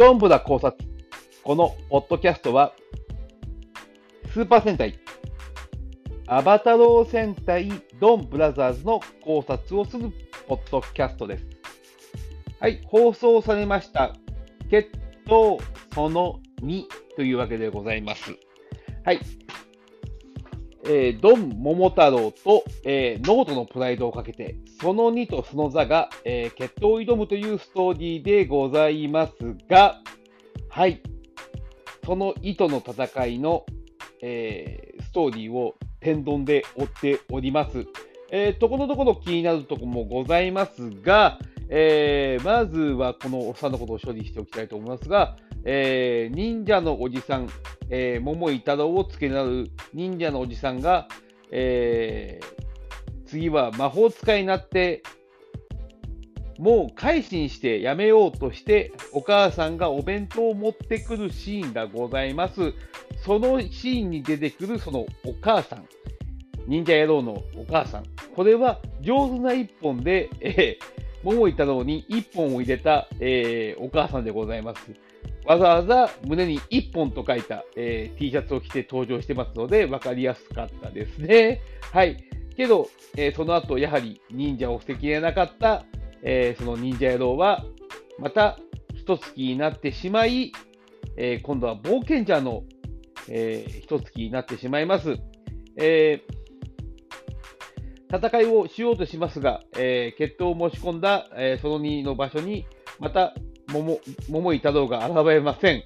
[0.00, 0.78] どんぶら考察。
[1.44, 2.72] このポッドキャストは、
[4.32, 4.98] スーパー戦隊、
[6.26, 10.10] アバタロー戦隊ドンブラザーズの考察をする
[10.48, 11.46] ポッドキャストです。
[12.60, 14.16] はい、放送されました。
[14.70, 14.88] 決
[15.26, 15.62] 闘
[15.94, 16.84] その2
[17.16, 18.34] というわけでございます。
[19.04, 19.20] はい。
[20.84, 29.32] えー、ドン桃太郎と、えー、脳人のプライドをかけて、ソノニとソノザが、えー、決闘を挑むというストーリーでございます
[29.68, 30.00] が、
[30.68, 31.02] はい。
[32.04, 33.66] その糸の戦いの、
[34.22, 37.86] えー、ストーリーを天丼で追っております。
[38.32, 41.38] えー、ところどころ気になるとこもございますが、
[41.68, 47.48] えー、まずはこのおっさんのことを処理しておきたいと思いますが、えー、忍者のおじさん、
[47.90, 51.08] えー、桃井太郎を付けなる忍者のおじさんが、
[51.50, 55.02] えー、次は魔法使いになって、
[56.58, 62.74] もう改心してやめようとして、お母さんがお弁当を持ってくるシーンがございます。
[63.24, 65.86] そのシーンに出てくるそのお母さん、
[66.66, 68.04] 忍者野郎のお母さん、
[68.36, 74.92] これは上手な一本で、えー、桃井太郎に一本を入れた、えー、お母さんでございます。
[75.46, 81.60] わざわざ胸に1本と書いた、えー、T シャツを着て登場してますので、分かりやすかったですね。
[81.92, 82.16] はい。
[82.56, 85.84] けど、えー、その後、やはり忍者を防ぎれなかった、
[86.22, 87.64] えー、その忍者野郎は、
[88.18, 88.58] また
[88.94, 90.52] 一月になってしまい、
[91.16, 92.62] え今度は冒険者の、
[93.28, 95.16] えー、一月になってしまいます。
[95.76, 96.22] え
[98.12, 102.66] 戦いをしようとしますが、え決闘を申し込んだ、えその2の場所に、
[102.98, 103.34] また
[103.72, 105.84] 桃、桃井太郎が現れません。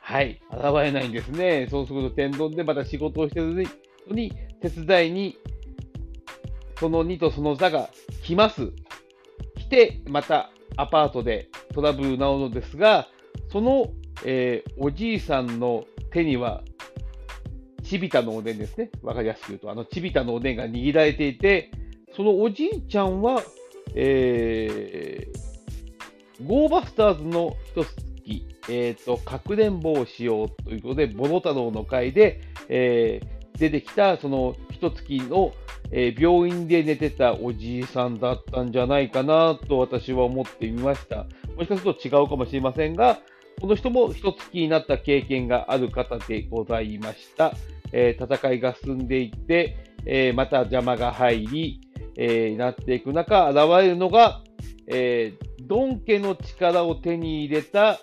[0.00, 1.66] はい、現れないんですね。
[1.70, 5.36] そうすると天丼でまた仕事をしてるのに、手伝いに、
[6.80, 7.90] その2とその座が
[8.22, 8.72] 来ます。
[9.56, 13.08] 来て、またアパートでトラブルなのですが、
[13.52, 13.90] その、
[14.24, 16.62] えー、おじいさんの手には、
[17.82, 18.90] ちびたのおでんですね。
[19.02, 21.70] わかりやすく言うと、あのちびたのおでんが握られていて、
[22.14, 23.42] そのおじいちゃんは、
[23.94, 25.47] えー、
[26.44, 35.52] ゴーバスターズの一月、えっ、ー、と、かくれんぼをしようということで、ボロ太郎の会で、えー、出てきた、その一月の、
[35.90, 41.26] えー、病院で寝てたおじいさんだったんじゃないかなと私は思ってみました。
[41.56, 43.18] もしかすると違うかもしれませんが、
[43.60, 47.54] この人も一月になった経験がある方でございました。
[47.90, 51.80] えー、戦いが進んでいって、えー、また邪魔が入り、
[52.16, 54.42] えー、なっていく中、現れるのが、
[54.90, 58.00] えー、ドン家の力を手に入れた、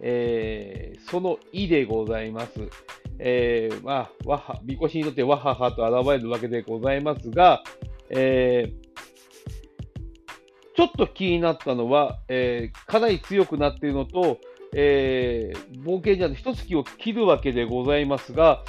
[0.00, 2.68] えー、その意でございます。
[3.20, 7.62] えー、まあ、わは、みこしにとってわははと現れるわけでございますが、
[8.10, 8.88] えー、
[10.76, 14.38] ちょっと気になったのは、えー、かなり強くなっているのと、
[14.74, 18.64] えー、冒険者の一月を切るわけでございますが、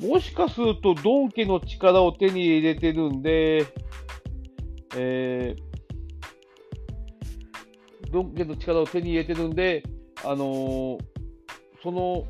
[0.00, 3.66] もしかするとドン家の力を手に入れてるんで、
[4.96, 5.73] えー、
[8.14, 9.82] ドン家の力を手に入れてるんで、
[10.24, 10.98] あのー、
[11.82, 12.24] その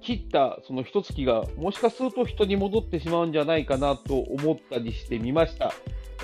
[0.00, 5.72] 切ったその一月がもしかすると人に戻ってしまうんじゃないかなと思ったりしてみました。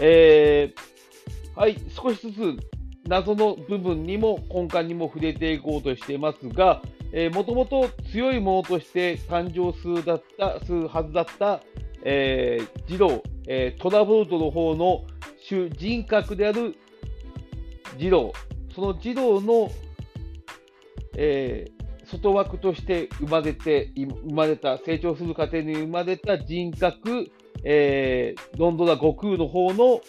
[0.01, 2.57] えー、はい、少しずつ
[3.09, 6.81] 謎の部分にも根幹にも触れていこうとしていますが、
[7.35, 11.61] もともと強いものとして誕生するだったするはずだった、
[12.05, 15.05] えー、児童、えー、トラボルトの方の
[15.41, 16.77] 主人格である
[17.99, 18.33] 児童、
[18.75, 19.71] その児童の、
[21.17, 27.31] えー、外枠として生まれて、生まれた、成長する過程に生まれた人格、
[27.65, 30.01] えー、ロンドラ悟空の方の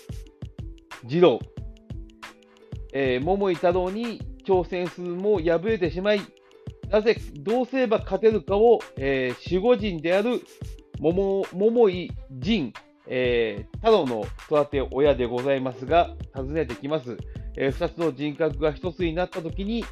[1.06, 1.40] 児童、
[2.94, 6.22] えー、桃井太郎に挑戦するも敗れてしまい、
[6.90, 10.42] なぜ、どうすれば勝てるかを、えー、守護神である
[11.00, 12.72] 桃桃井仁、
[13.08, 17.18] えー、太郎の育て親でございますが、訪ねてきます。
[17.56, 19.86] えー、2つの人格が1つになったときに、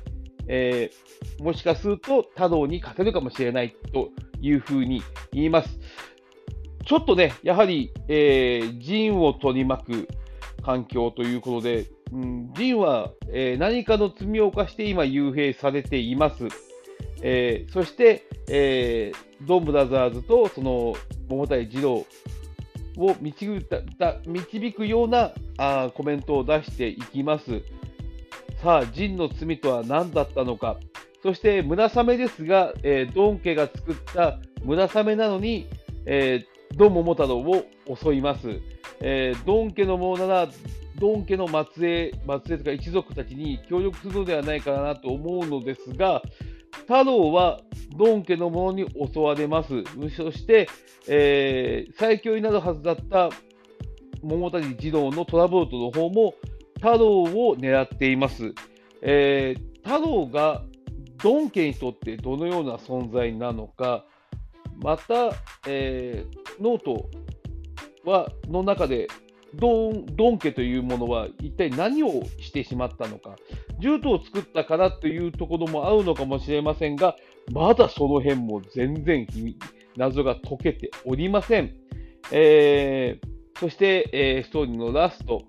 [0.47, 4.09] えー、もしかすると太郎に勝てるかもしれないと
[4.41, 5.79] いうふうに言います。
[6.85, 10.07] ちょっとね、やはり、えー、陣を取り巻く
[10.63, 16.47] 環境ということで、うん、陣は、えー、何かの罪を犯して今、幽閉されています。
[17.21, 20.95] えー、そして、えー、ドンブラザーズとその
[21.29, 22.05] 桃谷児童
[22.97, 23.63] を導
[23.97, 25.31] た導くような
[25.61, 27.61] あコメントを出していきます。
[28.63, 30.77] さあ、ジンの罪とは何だったのか。
[31.21, 35.67] そして、村雨ですが、えー、ドン家が作った村雨なのに、
[36.05, 37.65] えー、ドン桃太郎を
[37.95, 38.59] 襲います。
[39.01, 40.47] えー、ドン家のものなら、
[40.99, 42.11] ドン家の末裔、
[42.45, 46.23] 末裔とか一族たちに協力するのではないかなと思うのですが、
[46.71, 47.61] 太郎は
[47.97, 49.83] ドン家の者に襲われます。
[50.15, 50.67] そして、
[51.07, 53.29] えー、最強になるはずだった
[54.23, 56.35] 桃谷児童のトラボルトの方も
[56.75, 58.53] 太郎を狙っています。
[59.01, 60.63] えー、太郎が
[61.21, 64.06] ドン家にとってどのような存在なのか、
[64.81, 65.31] また、
[65.68, 67.09] えー、ノート
[68.03, 69.07] はの中で
[69.56, 73.35] ドンドン家というものは一体何をしてしまったのか、
[73.79, 77.15] ジュートを作ったからというところも合うのかもしれませんが、
[77.51, 79.27] まだその辺も全然
[79.97, 81.75] 謎が解けておりません。
[82.31, 83.31] えー、
[83.61, 85.43] そして、えー、ストーリーのラスト、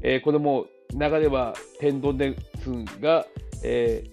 [0.00, 3.26] えー、これも流れは天丼ですが、
[3.64, 4.04] え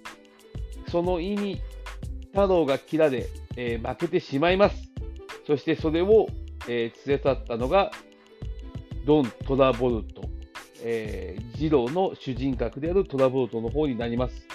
[0.90, 1.62] その意味、
[2.32, 4.76] 太郎が切られ、え負けてしまいます。
[5.46, 6.26] そしてそれを、
[6.68, 7.92] え連れ去ったのが
[9.06, 10.24] ドン・トラボルト、
[10.82, 14.48] えー、ジローの主人格であるトラボルトの方になります。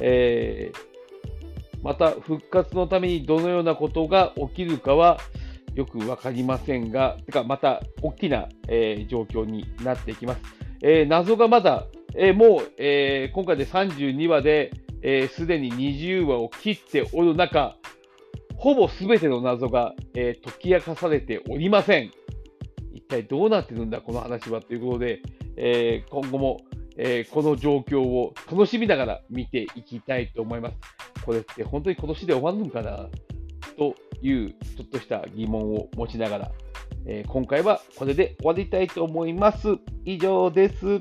[0.00, 5.18] えー、また、復活のためにどのようなことが起きるかは
[5.76, 10.40] よくわかりませんが、てか、また大きな、えー、状況になっていきます。
[10.82, 11.84] えー、謎がまだ、
[12.16, 14.72] えー、もう、えー、今回で32話で、
[15.28, 17.76] す、え、で、に20話を切っておる中、
[18.56, 22.10] ほぼ全ての謎が、え解き明かされておりません。
[22.94, 25.20] 一体どうなってるんだ、この話はということで、
[25.56, 26.60] えー、今後も、
[26.96, 30.76] えー、この状況を楽しみながら見ていきたいと思います。
[31.26, 33.08] これって本当に今年で終わるのかな？
[33.76, 36.50] というちょっとした疑問を持ちながら、
[37.06, 39.76] えー、今回はこれで終わりたいと思います。
[40.04, 41.00] 以上です。